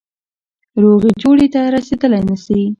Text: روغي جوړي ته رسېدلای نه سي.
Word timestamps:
روغي 0.83 1.11
جوړي 1.21 1.47
ته 1.53 1.59
رسېدلای 1.75 2.23
نه 2.29 2.35
سي. 2.43 2.61